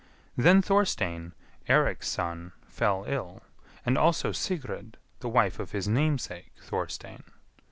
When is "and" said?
3.85-3.99